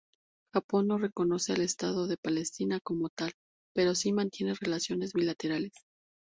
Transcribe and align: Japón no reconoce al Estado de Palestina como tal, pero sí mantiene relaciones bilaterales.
Japón 0.51 0.87
no 0.87 0.97
reconoce 0.97 1.53
al 1.53 1.61
Estado 1.61 2.07
de 2.07 2.17
Palestina 2.17 2.79
como 2.79 3.09
tal, 3.09 3.33
pero 3.75 3.93
sí 3.93 4.13
mantiene 4.13 4.55
relaciones 4.59 5.13
bilaterales. 5.13 5.73